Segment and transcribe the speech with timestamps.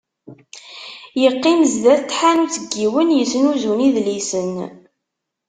[1.21, 4.53] Yeqqim sdat n tḥanut n yiwen yesnuzun idlisen.